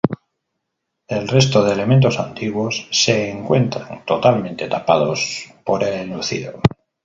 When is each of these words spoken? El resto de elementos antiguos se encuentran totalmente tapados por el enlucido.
El 1.07 1.27
resto 1.27 1.63
de 1.63 1.73
elementos 1.73 2.19
antiguos 2.19 2.87
se 2.89 3.29
encuentran 3.29 4.03
totalmente 4.03 4.67
tapados 4.67 5.45
por 5.63 5.83
el 5.83 5.93
enlucido. 6.09 6.59